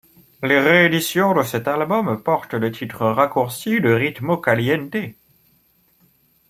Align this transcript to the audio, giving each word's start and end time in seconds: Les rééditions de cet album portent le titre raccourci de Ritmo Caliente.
Les 0.41 0.59
rééditions 0.59 1.35
de 1.35 1.43
cet 1.43 1.67
album 1.67 2.23
portent 2.23 2.55
le 2.55 2.71
titre 2.71 3.05
raccourci 3.05 3.79
de 3.81 3.91
Ritmo 3.91 4.35
Caliente. 4.37 5.13